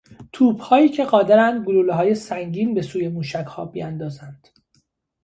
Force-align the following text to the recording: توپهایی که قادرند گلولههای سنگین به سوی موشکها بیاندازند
توپهایی 0.33 0.89
که 0.89 1.05
قادرند 1.05 1.65
گلولههای 1.65 2.15
سنگین 2.15 2.73
به 2.73 2.81
سوی 2.81 3.07
موشکها 3.07 3.65
بیاندازند 3.65 4.47